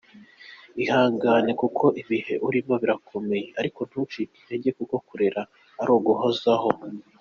[0.83, 5.41] Ihangane kuko ibihe urimo birakomeye ariko ntucike intege kuko kurera
[5.81, 6.69] ari uguhozaho.